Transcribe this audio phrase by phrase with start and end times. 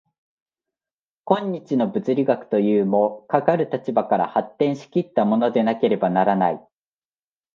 [1.25, 6.67] 今日の物理学というも、かかる立場から発展し来ったものでなければならない。